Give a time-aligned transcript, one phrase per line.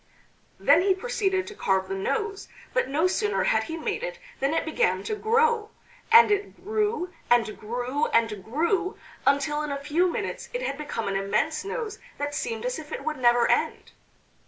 [0.59, 4.51] Then he proceeded to carve the nose; but no sooner had he made it than
[4.51, 5.69] it began to grow.
[6.11, 11.07] And it grew, and grew, and grew until in a few minutes it had become
[11.07, 13.91] an immense nose that seemed as if it would never end.